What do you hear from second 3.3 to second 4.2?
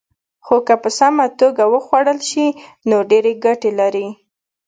ګټې لري.